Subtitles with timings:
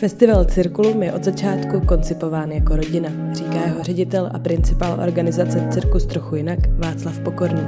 [0.00, 6.06] Festival Cirkulum je od začátku koncipován jako rodina, říká jeho ředitel a principál organizace Cirkus
[6.06, 7.62] trochu jinak Václav Pokorný.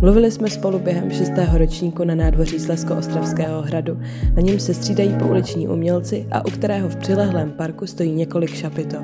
[0.00, 4.00] Mluvili jsme spolu během šestého ročníku na nádvoří Slesko-Ostravského hradu,
[4.34, 8.96] na něm se střídají pouliční umělci a u kterého v přilehlém parku stojí několik šapito.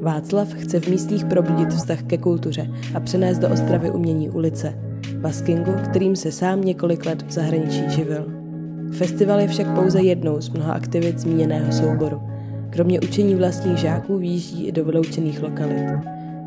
[0.00, 4.74] Václav chce v místních probudit vztah ke kultuře a přenést do Ostravy umění ulice,
[5.16, 8.39] baskingu, kterým se sám několik let v zahraničí živil.
[8.92, 12.22] Festival je však pouze jednou z mnoha aktivit zmíněného souboru.
[12.70, 15.88] Kromě učení vlastních žáků výjíždí i do vyloučených lokalit.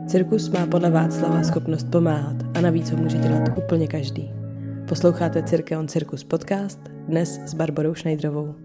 [0.07, 4.31] Cirkus má podle Václava schopnost pomáhat a navíc ho může dělat úplně každý.
[4.87, 8.55] Posloucháte Cirkeon Cirkus podcast dnes s Barbarou Šnejdrovou.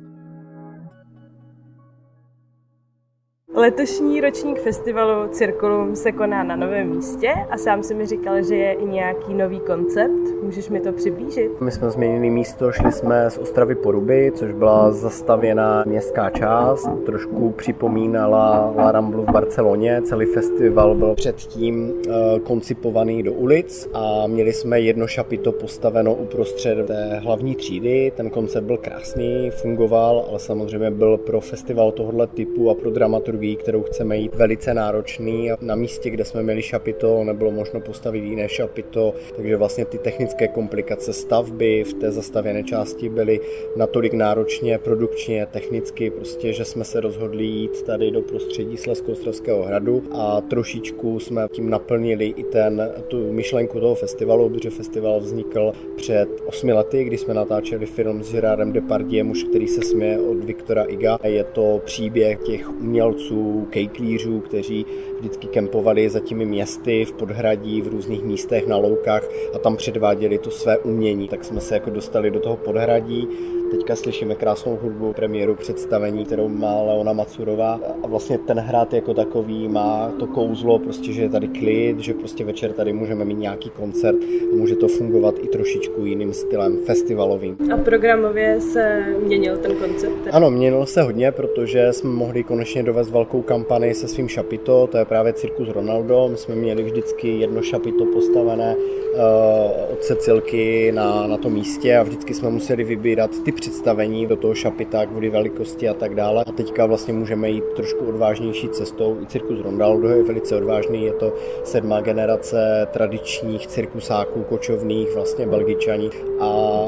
[3.59, 8.57] Letošní ročník festivalu Cirkulum se koná na novém místě a sám si mi říkal, že
[8.57, 10.43] je i nějaký nový koncept.
[10.43, 11.61] Můžeš mi to přiblížit?
[11.61, 17.51] My jsme změnili místo, šli jsme z Ostravy Poruby, což byla zastavěná městská část, trošku
[17.51, 20.03] připomínala La Ramblu v Barceloně.
[20.03, 26.87] Celý festival byl předtím uh, koncipovaný do ulic a měli jsme jedno šapito postaveno uprostřed
[26.87, 28.13] té hlavní třídy.
[28.17, 33.48] Ten koncept byl krásný, fungoval, ale samozřejmě byl pro festival tohoto typu a pro dramaturgii
[33.49, 37.81] období, kterou chceme jít, velice náročný a na místě, kde jsme měli šapito, nebylo možno
[37.81, 43.41] postavit jiné šapito, takže vlastně ty technické komplikace stavby v té zastavěné části byly
[43.77, 50.03] natolik náročně, produkčně, technicky, prostě, že jsme se rozhodli jít tady do prostředí Slezkoostravského hradu
[50.13, 56.29] a trošičku jsme tím naplnili i ten, tu myšlenku toho festivalu, protože festival vznikl před
[56.47, 60.85] osmi lety, kdy jsme natáčeli film s Gerardem Depardiem, muž, který se směje od Viktora
[60.85, 61.19] Iga.
[61.25, 63.38] Je to příběh těch umělců,
[63.71, 64.87] kejklířů, kteří
[65.19, 70.39] vždycky kempovali za těmi městy v podhradí, v různých místech na loukách a tam předváděli
[70.39, 71.29] to své umění.
[71.29, 73.29] Tak jsme se jako dostali do toho podhradí,
[73.71, 79.15] Teďka slyšíme krásnou hudbu, premiéru představení, kterou má Leona Macurová a vlastně ten hrad jako
[79.15, 83.39] takový má to kouzlo, prostě, že je tady klid, že prostě večer tady můžeme mít
[83.39, 84.17] nějaký koncert
[84.53, 87.57] a může to fungovat i trošičku jiným stylem, festivalovým.
[87.75, 90.29] A programově se měnil ten koncept?
[90.33, 94.99] Ano, měnil se hodně, protože jsme mohli konečně dovést velkou kampani se svým šapito, to
[94.99, 96.29] je právě Cirkus Ronaldo.
[96.31, 102.03] My jsme měli vždycky jedno šapito postavené uh, od Cecilky na, na tom místě a
[102.03, 106.45] vždycky jsme museli vybírat ty představení do toho šapita kvůli velikosti a tak dále.
[106.47, 109.17] A teďka vlastně můžeme jít trošku odvážnější cestou.
[109.23, 111.33] I cirkus Rondaldo je velice odvážný, je to
[111.65, 116.11] sedmá generace tradičních cirkusáků kočovných, vlastně belgičaní
[116.41, 116.79] a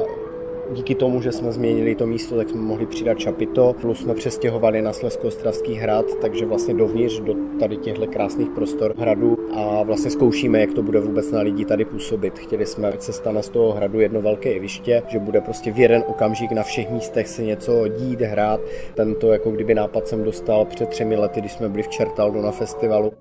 [0.72, 4.82] díky tomu, že jsme změnili to místo, tak jsme mohli přidat čapito, plus jsme přestěhovali
[4.82, 10.60] na Slezko-Ostravský hrad, takže vlastně dovnitř do tady těchto krásných prostor hradu a vlastně zkoušíme,
[10.60, 12.38] jak to bude vůbec na lidi tady působit.
[12.38, 15.78] Chtěli jsme, ať se stane z toho hradu jedno velké jeviště, že bude prostě v
[15.78, 18.60] jeden okamžik na všech místech se něco dít, hrát.
[18.94, 22.50] Tento jako kdyby nápad jsem dostal před třemi lety, když jsme byli v Čertaldu na
[22.50, 23.12] festivalu.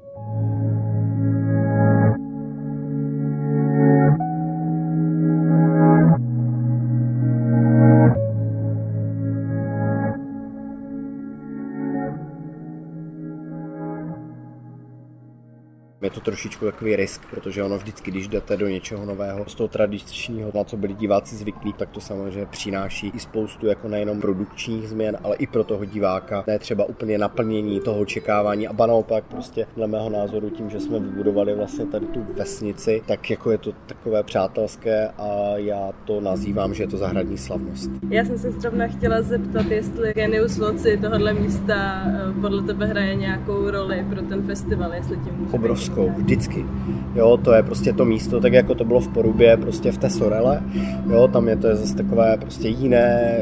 [16.01, 19.67] Je to trošičku takový risk, protože ono vždycky, když jdete do něčeho nového, z toho
[19.67, 24.89] tradičního, na co byli diváci zvyklí, tak to samozřejmě přináší i spoustu jako nejenom produkčních
[24.89, 26.43] změn, ale i pro toho diváka.
[26.47, 30.79] Ne třeba úplně naplnění toho očekávání a ba naopak prostě dle mého názoru tím, že
[30.79, 36.21] jsme vybudovali vlastně tady tu vesnici, tak jako je to takové přátelské a já to
[36.21, 37.91] nazývám, že je to zahradní slavnost.
[38.09, 43.15] Já jsem se zrovna chtěla zeptat, jestli Genius Loci tohohle místa eh, podle tebe hraje
[43.15, 45.51] nějakou roli pro ten festival, jestli tím může
[45.89, 46.65] Českou, vždycky.
[47.15, 50.09] Jo, to je prostě to místo, tak jako to bylo v Porubě, prostě v té
[50.09, 50.61] Sorele,
[51.09, 53.41] jo, tam je to je zase takové prostě jiné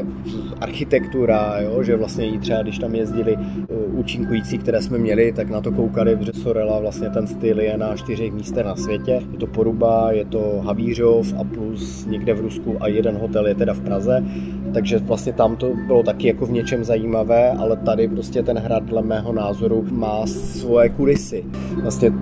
[0.60, 5.50] architektura, jo, že vlastně i třeba, když tam jezdili uh, účinkující, které jsme měli, tak
[5.50, 9.22] na to koukali, protože Sorela vlastně ten styl je na čtyřech místech na světě.
[9.32, 13.54] Je to Poruba, je to Havířov a plus někde v Rusku a jeden hotel je
[13.54, 14.24] teda v Praze,
[14.74, 18.82] takže vlastně tam to bylo taky jako v něčem zajímavé, ale tady prostě ten hrad
[18.82, 21.44] dle mého názoru má svoje kulisy.
[21.82, 22.12] Vlastně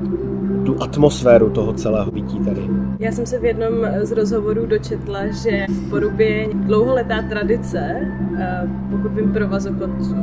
[0.66, 2.60] tu atmosféru toho celého bytí tady.
[2.98, 3.72] Já jsem se v jednom
[4.02, 8.00] z rozhovorů dočetla, že v Porubě dlouholetá tradice,
[8.38, 10.16] eh, pokud vím provazochodců,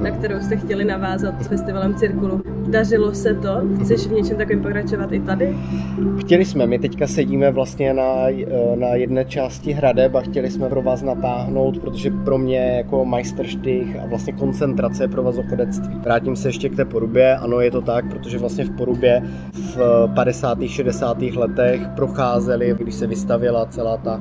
[0.00, 2.42] na kterou jste chtěli navázat s festivalem Cirkulu.
[2.68, 3.48] Dařilo se to?
[3.80, 5.56] Chceš v něčem takovém pokračovat i tady?
[6.20, 10.68] Chtěli jsme, my teďka sedíme vlastně na, eh, na jedné části hradeb a chtěli jsme
[10.68, 15.94] pro vás natáhnout, protože pro mě jako majstrštych a vlastně koncentrace provazochodectví.
[16.04, 19.22] Vrátím se ještě k té Porubě, ano je to tak, protože vlastně v Porubě
[19.52, 19.81] v
[20.14, 20.58] 50.
[20.66, 21.22] 60.
[21.22, 24.20] letech procházeli, když se vystavila celá ta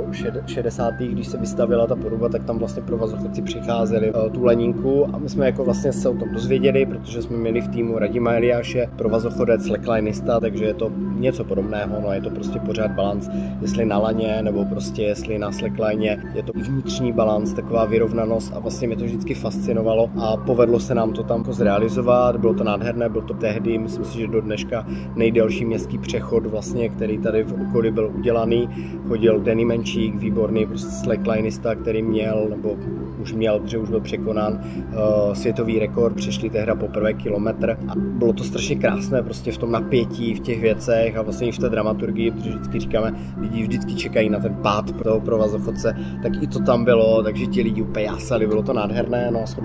[0.00, 0.12] nebo
[0.46, 0.94] 60.
[0.94, 5.06] když se vystavila ta poruba, tak tam vlastně provazochodci přicházeli uh, tu leninku.
[5.14, 8.32] A my jsme jako vlastně se o tom dozvěděli, protože jsme měli v týmu Radima
[8.32, 13.28] Eliáše, provazochodec, slacklinista, takže je to něco podobného, no je to prostě pořád balans,
[13.60, 18.58] jestli na laně nebo prostě jestli na slackline, je to vnitřní balans, taková vyrovnanost a
[18.58, 22.64] vlastně mě to vždycky fascinovalo a povedlo se nám to tam jako zrealizovat, bylo to
[22.64, 27.42] nádherné, bylo to tehdy, myslím si, že do dneška nejdelší městský přechod vlastně, který tady
[27.42, 28.68] v okolí byl udělaný,
[29.08, 32.76] chodil Danny Menčík, výborný prostě slacklinista, který měl, nebo
[33.18, 38.32] už měl, protože už byl překonán uh, světový rekord, přišli tehda poprvé kilometr a bylo
[38.32, 41.68] to strašně krásné prostě v tom napětí, v těch věcech a vlastně i v té
[41.68, 46.60] dramaturgii, protože vždycky říkáme, lidi vždycky čekají na ten pád toho provazochodce, tak i to
[46.60, 49.56] tam bylo, takže ti lidi úplně jásali, bylo to nádherné, no a s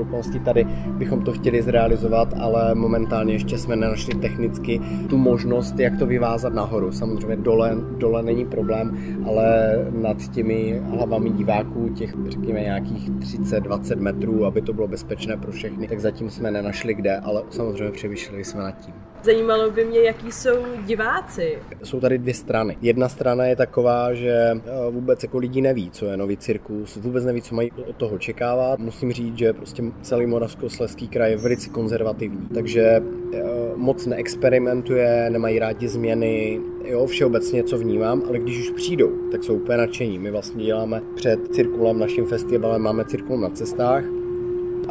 [0.45, 6.05] tady bychom to chtěli zrealizovat, ale momentálně ještě jsme nenašli technicky tu možnost, jak to
[6.05, 6.91] vyvázat nahoru.
[6.91, 8.97] Samozřejmě dole, dole není problém,
[9.27, 13.09] ale nad těmi hlavami diváků, těch řekněme nějakých
[13.41, 17.91] 30-20 metrů, aby to bylo bezpečné pro všechny, tak zatím jsme nenašli kde, ale samozřejmě
[17.91, 18.93] přemýšleli jsme nad tím.
[19.23, 21.57] Zajímalo by mě, jaký jsou diváci.
[21.83, 22.77] Jsou tady dvě strany.
[22.81, 24.59] Jedna strana je taková, že eh,
[24.89, 28.79] vůbec jako lidi neví, co je nový cirkus, vůbec neví, co mají od toho očekávat.
[28.79, 33.41] Musím říct, že prostě celý Moravskoslezský kraj je velice konzervativní, takže eh,
[33.75, 39.55] moc neexperimentuje, nemají rádi změny, jo, všeobecně co vnímám, ale když už přijdou, tak jsou
[39.55, 40.19] úplně nadšení.
[40.19, 44.03] My vlastně děláme před cirkulem, naším festivalem, máme cirkul na cestách,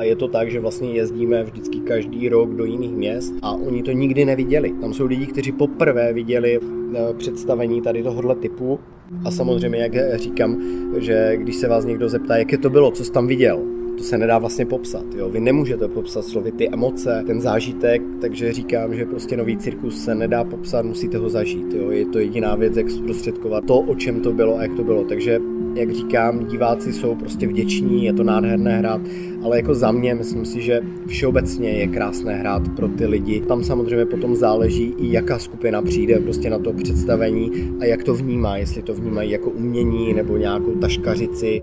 [0.01, 3.83] a je to tak, že vlastně jezdíme vždycky každý rok do jiných měst a oni
[3.83, 4.73] to nikdy neviděli.
[4.81, 8.81] Tam jsou lidi, kteří poprvé viděli eh, představení tady tohohle typu
[9.25, 10.63] a samozřejmě, jak říkám,
[10.99, 13.61] že když se vás někdo zeptá, jaké to bylo, co jsi tam viděl,
[14.01, 15.05] to se nedá vlastně popsat.
[15.17, 15.31] Jo?
[15.31, 20.15] Vy nemůžete popsat slovy ty emoce, ten zážitek, takže říkám, že prostě nový cirkus se
[20.15, 21.75] nedá popsat, musíte ho zažít.
[21.75, 21.91] Jo?
[21.91, 25.05] Je to jediná věc, jak zprostředkovat to, o čem to bylo a jak to bylo.
[25.05, 25.41] Takže
[25.75, 29.01] jak říkám, diváci jsou prostě vděční, je to nádherné hrát,
[29.43, 33.41] ale jako za mě myslím si, že všeobecně je krásné hrát pro ty lidi.
[33.41, 37.51] Tam samozřejmě potom záleží i jaká skupina přijde prostě na to představení
[37.81, 41.63] a jak to vnímá, jestli to vnímají jako umění nebo nějakou taškařici.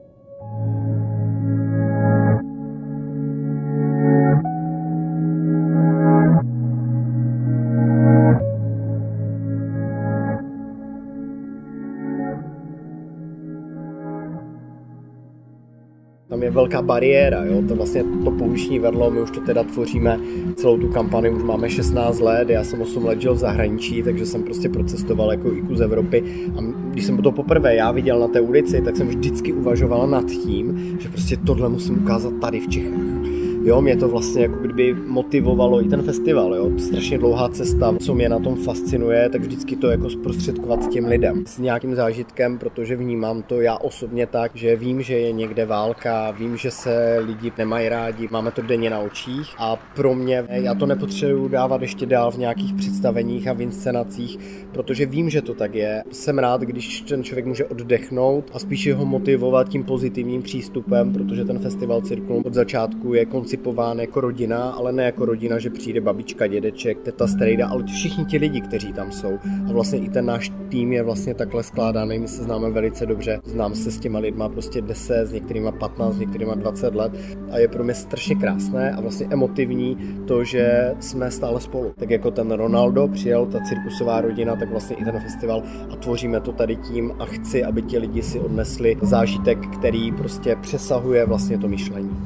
[16.57, 20.19] Velká bariéra, jo, to vlastně to pouliční vedlo, my už to teda tvoříme
[20.55, 24.25] celou tu kampani, už máme 16 let, já jsem 8 let žil v zahraničí, takže
[24.25, 26.23] jsem prostě procestoval jako i z Evropy.
[26.57, 26.61] A
[26.91, 30.97] když jsem to poprvé já viděl na té ulici, tak jsem vždycky uvažoval nad tím,
[30.99, 35.85] že prostě tohle musím ukázat tady v Čechách Jo, mě to vlastně jako kdyby motivovalo
[35.85, 36.71] i ten festival, jo.
[36.79, 41.43] Strašně dlouhá cesta, co mě na tom fascinuje, tak vždycky to jako zprostředkovat těm lidem
[41.45, 46.31] s nějakým zážitkem, protože vnímám to já osobně tak, že vím, že je někde válka,
[46.31, 50.75] vím, že se lidi nemají rádi, máme to denně na očích a pro mě, já
[50.75, 54.39] to nepotřebuji dávat ještě dál v nějakých představeních a v inscenacích,
[54.71, 56.03] protože vím, že to tak je.
[56.11, 61.45] Jsem rád, když ten člověk může oddechnout a spíše ho motivovat tím pozitivním přístupem, protože
[61.45, 65.69] ten festival Cirkulum od začátku je konci koncipován jako rodina, ale ne jako rodina, že
[65.69, 69.39] přijde babička, dědeček, teta, strejda, ale všichni ti lidi, kteří tam jsou.
[69.69, 73.39] A vlastně i ten náš tým je vlastně takhle skládaný, my se známe velice dobře,
[73.45, 77.11] znám se s těma lidma prostě 10, s některýma 15, s některýma 20 let
[77.51, 81.93] a je pro mě strašně krásné a vlastně emotivní to, že jsme stále spolu.
[81.99, 86.39] Tak jako ten Ronaldo přijel, ta cirkusová rodina, tak vlastně i ten festival a tvoříme
[86.39, 91.57] to tady tím a chci, aby ti lidi si odnesli zážitek, který prostě přesahuje vlastně
[91.57, 92.17] to myšlení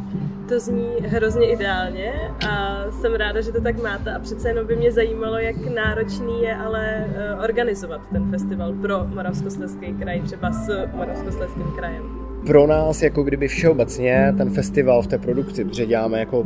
[0.52, 2.14] to zní hrozně ideálně
[2.50, 6.42] a jsem ráda, že to tak máte a přece jenom by mě zajímalo, jak náročný
[6.42, 12.21] je ale eh, organizovat ten festival pro Moravskoslezský kraj, třeba s Moravskoslezským krajem.
[12.46, 16.46] Pro nás, jako kdyby všeobecně, ten festival v té produkci, protože děláme jako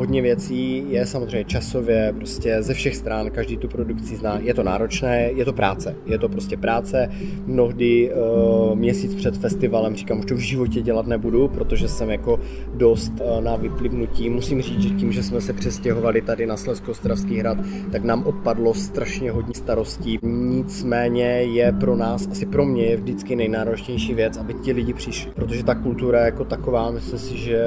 [0.00, 4.38] hodně věcí je samozřejmě časově, prostě ze všech stran, každý tu produkci zná.
[4.38, 5.96] Je to náročné, je to práce.
[6.06, 7.10] Je to prostě práce.
[7.46, 12.40] Mnohdy uh, měsíc před festivalem říkám, už to v životě dělat nebudu, protože jsem jako
[12.74, 14.30] dost uh, na vyplivnutí.
[14.30, 17.58] Musím říct, že tím, že jsme se přestěhovali tady na Slezko-Ostravský hrad,
[17.92, 20.18] tak nám odpadlo strašně hodně starostí.
[20.22, 25.09] Nicméně je pro nás, asi pro mě je vždycky nejnáročnější věc, aby ti lidi přišli,
[25.34, 27.64] protože ta kultura jako taková, myslím si, že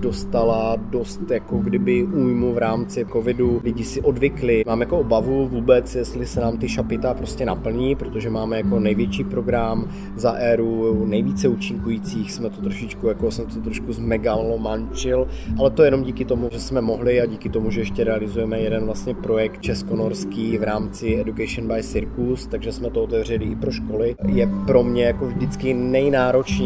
[0.00, 3.60] dostala dost jako kdyby újmu v rámci covidu.
[3.64, 4.64] Lidi si odvykli.
[4.66, 9.24] Mám jako obavu vůbec, jestli se nám ty šapita prostě naplní, protože máme jako největší
[9.24, 12.32] program za éru, nejvíce účinkujících.
[12.32, 16.80] Jsme to trošičku, jako jsem to trošku zmegalomančil, ale to jenom díky tomu, že jsme
[16.80, 21.82] mohli a díky tomu, že ještě realizujeme jeden vlastně projekt českonorský v rámci Education by
[21.82, 24.16] Circus, takže jsme to otevřeli i pro školy.
[24.26, 26.57] Je pro mě jako vždycky nejnáročnější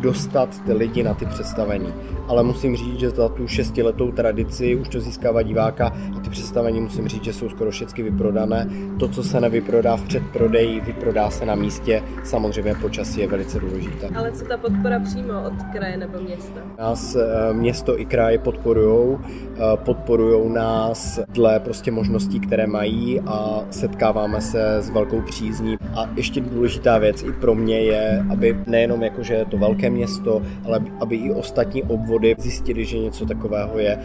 [0.00, 1.94] dostat ty lidi na ty představení.
[2.28, 5.92] Ale musím říct, že za tu šestiletou tradici už to získává diváka
[6.34, 8.68] představení musím říct, že jsou skoro všechny vyprodané.
[8.98, 12.02] To, co se nevyprodá v předprodeji, vyprodá se na místě.
[12.24, 14.08] Samozřejmě počasí je velice důležité.
[14.14, 16.60] Ale co ta podpora přímo od kraje nebo města?
[16.78, 23.64] Nás eh, město i kraje podporují, eh, podporují nás dle prostě možností, které mají a
[23.70, 25.76] setkáváme se s velkou přízní.
[25.94, 29.90] A ještě důležitá věc i pro mě je, aby nejenom jako, že je to velké
[29.90, 33.98] město, ale aby i ostatní obvody zjistili, že něco takového je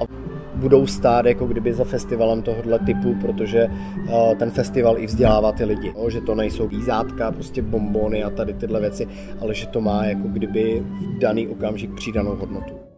[0.00, 0.23] a
[0.54, 5.64] budou stát jako kdyby za festivalem tohohle typu, protože uh, ten festival i vzdělává ty
[5.64, 5.92] lidi.
[5.96, 9.08] No, že to nejsou výzátka, prostě bombony a tady tyhle věci,
[9.40, 12.93] ale že to má jako kdyby v daný okamžik přidanou hodnotu.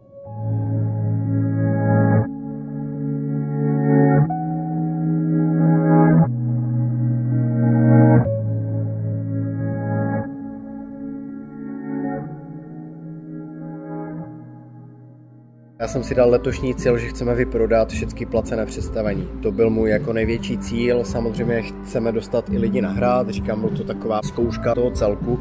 [15.87, 19.29] Já jsem si dal letošní cíl, že chceme vyprodat všechny placené představení.
[19.43, 21.03] To byl můj jako největší cíl.
[21.05, 23.29] Samozřejmě chceme dostat i lidi na hrad.
[23.29, 25.39] Říkám, byl to taková zkouška toho celku.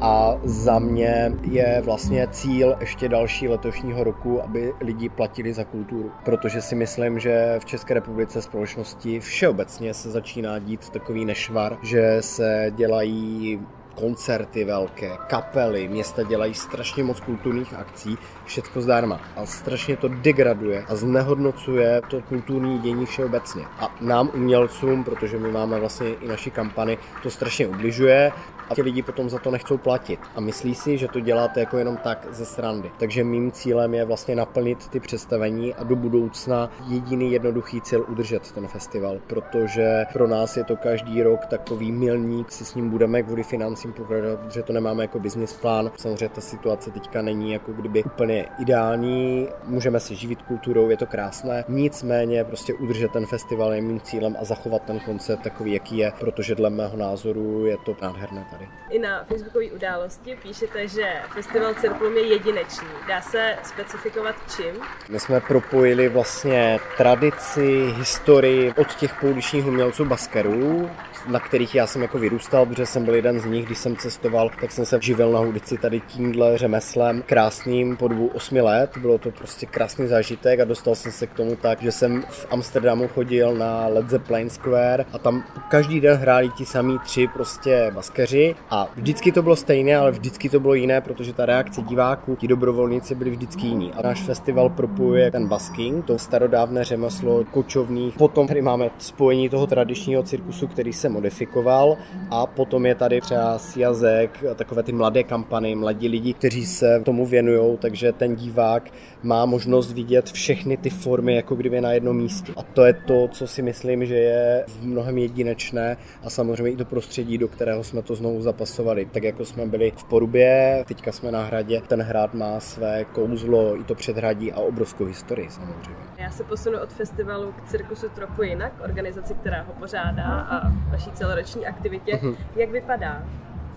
[0.00, 6.10] A za mě je vlastně cíl ještě další letošního roku, aby lidi platili za kulturu.
[6.24, 12.16] Protože si myslím, že v České republice společnosti všeobecně se začíná dít takový nešvar, že
[12.20, 13.60] se dělají
[13.96, 19.20] koncerty velké, kapely, města dělají strašně moc kulturních akcí, všechno zdarma.
[19.36, 23.64] A strašně to degraduje a znehodnocuje to kulturní dění všeobecně.
[23.78, 28.32] A nám umělcům, protože my máme vlastně i naši kampany, to strašně ubližuje
[28.70, 30.20] a ti lidi potom za to nechcou platit.
[30.34, 32.90] A myslí si, že to děláte jako jenom tak ze srandy.
[32.98, 38.52] Takže mým cílem je vlastně naplnit ty představení a do budoucna jediný jednoduchý cíl udržet
[38.52, 43.22] ten festival, protože pro nás je to každý rok takový milník, si s ním budeme
[43.22, 45.90] kvůli financím pokračovat, protože to nemáme jako business plán.
[45.96, 51.06] Samozřejmě ta situace teďka není jako kdyby úplně ideální, můžeme se živit kulturou, je to
[51.06, 55.98] krásné, nicméně prostě udržet ten festival je mým cílem a zachovat ten koncept takový, jaký
[55.98, 58.70] je, protože dle mého názoru je to nádherné tady.
[58.90, 62.88] I na facebookové události píšete, že festival Cirplum je jedinečný.
[63.08, 64.82] Dá se specifikovat čím?
[65.08, 70.90] My jsme propojili vlastně tradici, historii od těch pouličních umělců baskerů,
[71.26, 74.50] na kterých já jsem jako vyrůstal, protože jsem byl jeden z nich, když jsem cestoval,
[74.60, 78.90] tak jsem se živil na ulici tady tímhle řemeslem krásným po dobu 8 let.
[79.00, 82.46] Bylo to prostě krásný zážitek a dostal jsem se k tomu tak, že jsem v
[82.50, 87.90] Amsterdamu chodil na Led Zeppelin Square a tam každý den hráli ti samý tři prostě
[87.94, 92.36] baskeři a vždycky to bylo stejné, ale vždycky to bylo jiné, protože ta reakce diváků,
[92.36, 93.92] ti dobrovolníci byli vždycky jiní.
[93.92, 98.14] A náš festival propojuje ten basking, to starodávné řemeslo kočovných.
[98.14, 101.96] Potom tady máme spojení toho tradičního cirkusu, který se modifikoval
[102.30, 107.26] a potom je tady třeba Siazek, takové ty mladé kampany, mladí lidi, kteří se tomu
[107.26, 108.90] věnují, takže ten divák
[109.22, 112.52] má možnost vidět všechny ty formy jako kdyby na jednom místě.
[112.56, 116.76] A to je to, co si myslím, že je v mnohem jedinečné a samozřejmě i
[116.76, 119.06] to prostředí, do kterého jsme to znovu zapasovali.
[119.06, 123.80] Tak jako jsme byli v Porubě, teďka jsme na hradě, ten hrad má své kouzlo,
[123.80, 126.06] i to předhradí a obrovskou historii samozřejmě.
[126.18, 130.70] Já se posunu od festivalu k cirkusu trochu jinak, organizaci, která ho pořádá a
[131.06, 132.18] vaší celoroční aktivitě.
[132.22, 132.36] Mhm.
[132.56, 133.22] Jak vypadá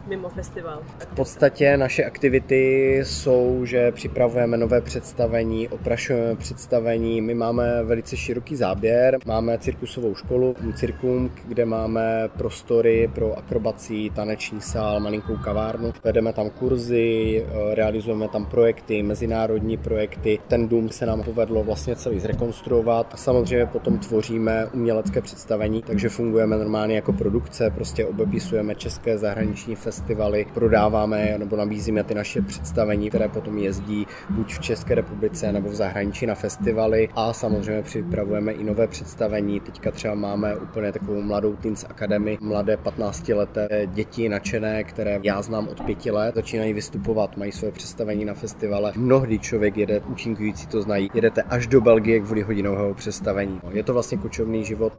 [0.09, 0.81] mimo festival?
[0.99, 8.55] V podstatě naše aktivity jsou, že připravujeme nové představení, oprašujeme představení, my máme velice široký
[8.55, 16.33] záběr, máme cirkusovou školu, cirkum, kde máme prostory pro akrobací, taneční sál, malinkou kavárnu, vedeme
[16.33, 20.39] tam kurzy, realizujeme tam projekty, mezinárodní projekty.
[20.47, 23.13] Ten dům se nám povedlo vlastně celý zrekonstruovat.
[23.13, 29.75] A samozřejmě potom tvoříme umělecké představení, takže fungujeme normálně jako produkce, prostě obepisujeme české zahraniční
[29.75, 35.51] festivaly festivaly, prodáváme nebo nabízíme ty naše představení, které potom jezdí buď v České republice
[35.51, 39.59] nebo v zahraničí na festivaly a samozřejmě připravujeme i nové představení.
[39.59, 45.41] Teďka třeba máme úplně takovou mladou Teens Academy, mladé 15 leté děti nadšené, které já
[45.41, 48.93] znám od pěti let, začínají vystupovat, mají své představení na festivale.
[48.95, 53.59] Mnohdy člověk jede, účinkující to znají, jedete až do Belgie kvůli hodinového představení.
[53.71, 54.93] Je to vlastně kočovný život.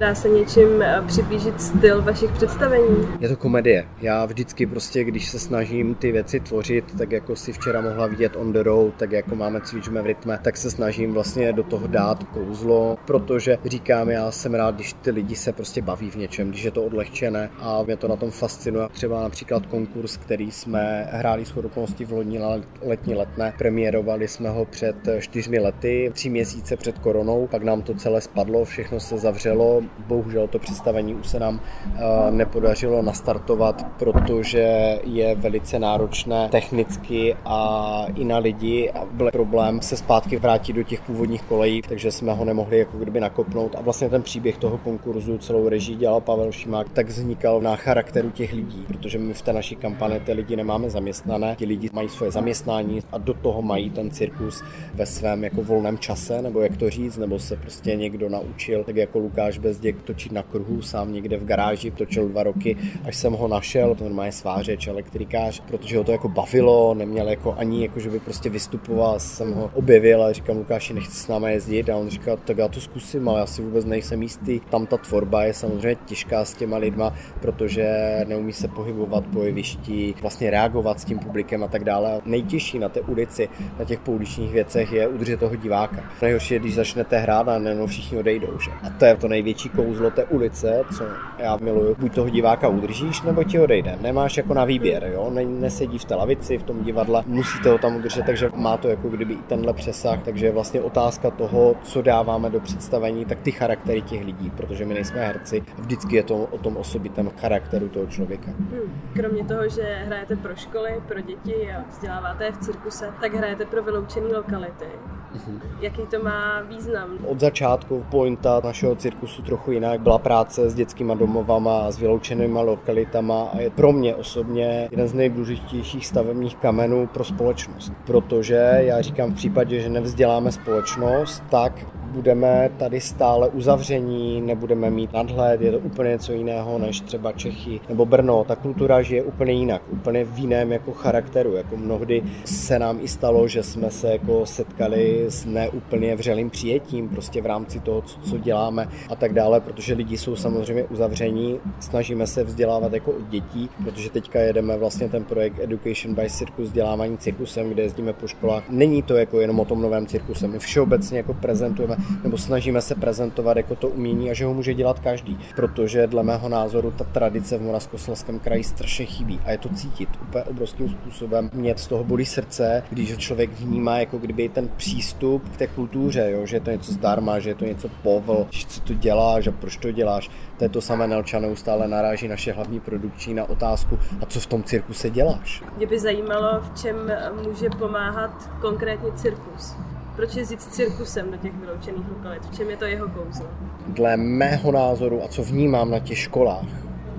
[0.00, 3.08] Dá se něčím eh, přiblížit styl vašich představení?
[3.20, 3.88] Je to komedie.
[4.00, 8.36] Já vždycky prostě, když se snažím ty věci tvořit, tak jako si včera mohla vidět
[8.36, 11.86] on the road, tak jako máme cvičme v rytme, tak se snažím vlastně do toho
[11.86, 16.50] dát kouzlo, protože říkám, já jsem rád, když ty lidi se prostě baví v něčem,
[16.50, 18.88] když je to odlehčené a mě to na tom fascinuje.
[18.92, 22.38] Třeba například konkurs, který jsme hráli s okolností v lodní
[22.82, 27.94] letní letné, premiérovali jsme ho před čtyřmi lety, tři měsíce před koronou, pak nám to
[27.94, 34.98] celé spadlo, všechno se zavřelo, bohužel to představení už se nám eh, nepodařilo nastartovat, protože
[35.04, 40.82] je velice náročné technicky a i na lidi a byl problém se zpátky vrátit do
[40.82, 43.76] těch původních kolejí, takže jsme ho nemohli jako kdyby nakopnout.
[43.78, 48.30] A vlastně ten příběh toho konkurzu celou režii dělal Pavel Šimák, tak vznikal na charakteru
[48.30, 52.08] těch lidí, protože my v té naší kampani ty lidi nemáme zaměstnané, ti lidi mají
[52.08, 54.62] svoje zaměstnání a do toho mají ten cirkus
[54.94, 58.96] ve svém jako volném čase, nebo jak to říct, nebo se prostě někdo naučil, tak
[58.96, 63.32] jako Lukáš Bezděk točit na kruhu, sám někde v garáži, točil dva roky, až jsem
[63.32, 68.00] ho našel, to normálně svářeč, elektrikář, protože ho to jako bavilo, neměl jako ani jako,
[68.00, 71.96] že by prostě vystupoval, jsem ho objevil a říkám Lukáši, nechci s námi jezdit a
[71.96, 74.60] on říkal, tak já to zkusím, ale já si vůbec nejsem jistý.
[74.60, 77.86] Tam ta tvorba je samozřejmě těžká s těma lidma, protože
[78.28, 82.20] neumí se pohybovat po jevišti, vlastně reagovat s tím publikem a tak dále.
[82.24, 86.04] Nejtěžší na té ulici, na těch pouličních věcech je udržet toho diváka.
[86.22, 88.58] Nejhorší je, když začnete hrát a nejenom všichni odejdou.
[88.58, 88.70] Že?
[88.82, 91.04] A to je to největší kouzlo té ulice, co
[91.38, 91.96] já miluju.
[91.98, 93.98] Buď toho diváka udržíš, nebo ti odejde.
[94.00, 95.30] Nemáš jako na výběr, jo?
[95.30, 98.88] Ne, nesedí v té lavici, v tom divadle, musíte ho tam udržet, takže má to
[98.88, 100.22] jako kdyby i tenhle přesah.
[100.22, 104.84] Takže je vlastně otázka toho, co dáváme do představení, tak ty charaktery těch lidí, protože
[104.84, 105.62] my nejsme herci.
[105.78, 108.50] Vždycky je to o tom osobitém charakteru toho člověka.
[108.50, 109.00] Hmm.
[109.14, 113.64] Kromě toho, že hrajete pro školy, pro děti a vzděláváte je v cirkuse, tak hrajete
[113.64, 114.86] pro vyloučené lokality.
[115.34, 115.60] Mhm.
[115.80, 117.18] Jaký to má význam?
[117.26, 122.58] Od začátku pointa našeho cirkusu trochu jinak byla práce s dětskými domovama a s vyloučenými
[122.58, 127.92] lokalitama a je pro mě osobně jeden z nejdůležitějších stavebních kamenů pro společnost.
[128.06, 131.72] Protože já říkám v případě, že nevzděláme společnost, tak
[132.10, 137.80] budeme tady stále uzavření, nebudeme mít nadhled, je to úplně něco jiného než třeba Čechy
[137.88, 138.44] nebo Brno.
[138.44, 141.54] Ta kultura žije úplně jinak, úplně v jiném jako charakteru.
[141.54, 147.08] Jako mnohdy se nám i stalo, že jsme se jako setkali s neúplně vřelým přijetím
[147.08, 152.26] prostě v rámci toho, co, děláme a tak dále, protože lidi jsou samozřejmě uzavření, snažíme
[152.26, 157.18] se vzdělávat jako od dětí, protože teďka jedeme vlastně ten projekt Education by Circus, vzdělávání
[157.18, 158.64] cirkusem, kde jezdíme po školách.
[158.70, 162.94] Není to jako jenom o tom novém cirkuse, my všeobecně jako prezentujeme nebo snažíme se
[162.94, 167.04] prezentovat jako to umění a že ho může dělat každý, protože dle mého názoru ta
[167.04, 171.50] tradice v Moravskoslezském kraji strašně chybí a je to cítit úplně obrovským způsobem.
[171.54, 176.30] Mě z toho bolí srdce, když člověk vnímá jako kdyby ten přístup k té kultuře,
[176.30, 179.46] jo, že je to něco zdarma, že je to něco povl, že co to děláš
[179.46, 180.30] a proč to děláš.
[180.58, 184.46] To je to samé Nelča neustále naráží naše hlavní produkční na otázku, a co v
[184.46, 185.62] tom cirkuse děláš?
[185.76, 186.96] Mě by zajímalo, v čem
[187.44, 189.76] může pomáhat konkrétně cirkus
[190.20, 192.44] proč jezdit s cirkusem do těch vyloučených lokalit?
[192.44, 193.46] V čem je to jeho kouzlo?
[193.86, 196.68] Dle mého názoru a co vnímám na těch školách,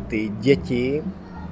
[0.07, 1.03] ty děti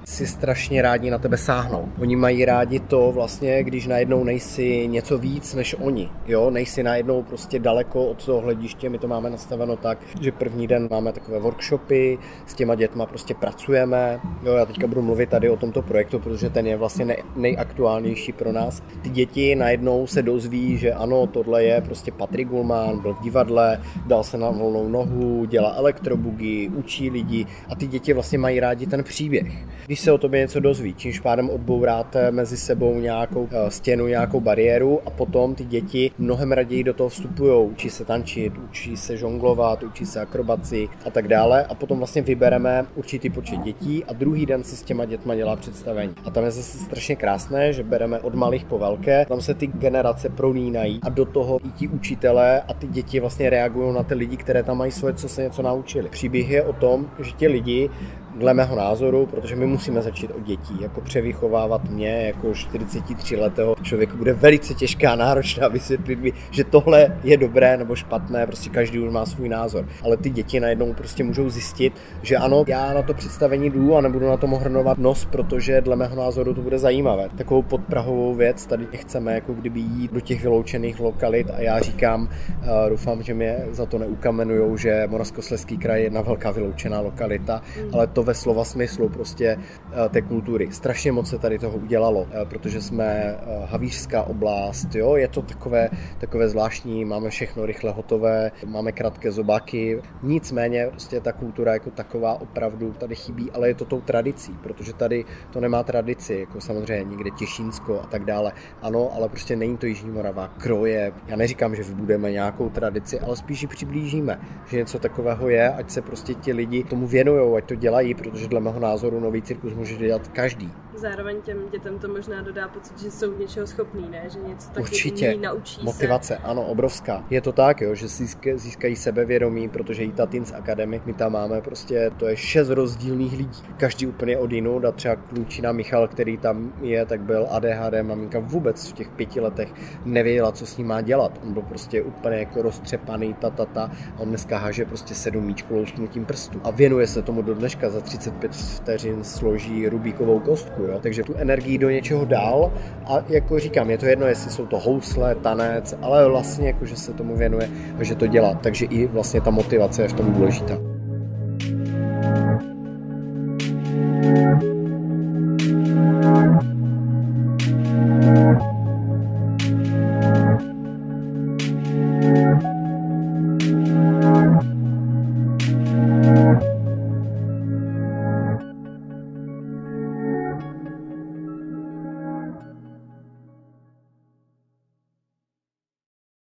[0.10, 1.90] si strašně rádi na tebe sáhnou.
[2.00, 6.10] Oni mají rádi to vlastně, když najednou nejsi něco víc než oni.
[6.28, 8.90] Jo, nejsi najednou prostě daleko od toho hlediště.
[8.90, 13.34] My to máme nastaveno tak, že první den máme takové workshopy, s těma dětma prostě
[13.34, 14.20] pracujeme.
[14.44, 18.32] Jo, já teďka budu mluvit tady o tomto projektu, protože ten je vlastně nej, nejaktuálnější
[18.32, 18.84] pro nás.
[19.02, 23.82] Ty děti najednou se dozví, že ano, tohle je prostě Patrik Gulman, byl v divadle,
[24.08, 28.88] dal se na volnou nohu, dělá elektrobugy, učí lidi a ty děti vlastně mají rádi
[28.88, 29.54] ten příběh.
[29.86, 34.08] Když když se o tobě něco dozví, čímž pádem odbouráte mezi sebou nějakou eh, stěnu,
[34.08, 38.98] nějakou bariéru a potom ty děti mnohem raději do toho vstupují, učí se tančit, učí
[38.98, 44.06] se žonglovat, učí se akrobaci a tak dále a potom vlastně vybereme určitý počet dětí
[44.06, 46.14] a druhý den se s těma dětma dělá představení.
[46.26, 49.68] A tam je zase strašně krásné, že bereme od malých po velké, tam se ty
[49.68, 54.14] generace prolínají a do toho i ti učitelé a ty děti vlastně reagují na ty
[54.14, 56.10] lidi, které tam mají svoje, co se něco naučili.
[56.10, 57.90] Příběh je o tom, že ti lidi
[58.36, 60.78] dle mého názoru, protože my musíme začít od dětí.
[60.82, 66.64] Jako převychovávat mě jako 43 letého člověka bude velice těžká a náročná vysvětlit mi, že
[66.64, 69.86] tohle je dobré nebo špatné, prostě každý už má svůj názor.
[70.04, 74.02] Ale ty děti najednou prostě můžou zjistit, že ano, já na to představení jdu a
[74.02, 77.30] nebudu na tom hrnovat nos, protože dle mého názoru to bude zajímavé.
[77.38, 82.22] Takovou podprahovou věc tady chceme jako kdyby jít do těch vyloučených lokalit a já říkám,
[82.22, 87.62] uh, doufám, že mě za to neukamenujou, že Moravskoslezský kraj je jedna velká vyloučená lokalita,
[87.94, 90.68] ale to to ve slova smyslu prostě eh, té kultury.
[90.72, 95.42] Strašně moc se tady toho udělalo, eh, protože jsme eh, havířská oblast, jo, je to
[95.42, 101.92] takové, takové zvláštní, máme všechno rychle hotové, máme krátké zobáky, nicméně prostě ta kultura jako
[101.92, 106.62] taková opravdu tady chybí, ale je to tou tradicí, protože tady to nemá tradici, jako
[106.62, 108.52] samozřejmě někde Těšínsko a tak dále.
[108.82, 111.14] Ano, ale prostě není to Jižní Morava, kroje.
[111.28, 115.90] Já neříkám, že vybudeme nějakou tradici, ale spíš ji přiblížíme, že něco takového je, ať
[115.90, 119.74] se prostě ti lidi tomu věnují, ať to dělají, protože dle mého názoru nový cirkus
[119.74, 120.72] může dělat každý.
[120.96, 124.24] Zároveň těm dětem to možná dodá pocit, že jsou něčeho schopný, ne?
[124.34, 125.34] Že něco taky Určitě.
[125.34, 126.38] umí, naučí Motivace, se.
[126.38, 127.24] ano, obrovská.
[127.30, 128.08] Je to tak, jo, že
[128.56, 133.38] získají sebevědomí, protože i ta Teens Academy, my tam máme prostě, to je šest rozdílných
[133.38, 133.62] lidí.
[133.78, 138.40] Každý úplně od jinut a třeba klučina Michal, který tam je, tak byl ADHD, maminka
[138.40, 139.74] vůbec v těch pěti letech
[140.06, 141.40] nevěděla, co s ním má dělat.
[141.44, 143.92] On byl prostě úplně jako roztřepaný, ta, ta, ta.
[144.16, 146.62] A on dneska háže prostě sedm míčků lousknutím prstu.
[146.64, 151.00] A věnuje se tomu do dneška, za 35 vteřin složí Rubíkovou kostku, jo.
[151.02, 152.74] Takže tu energii do něčeho dál
[153.06, 156.96] a jako říkám, je to jedno, jestli jsou to housle, tanec, ale vlastně jako, že
[156.96, 158.54] se tomu věnuje a že to dělá.
[158.54, 160.89] Takže i vlastně ta motivace je v tom důležitá.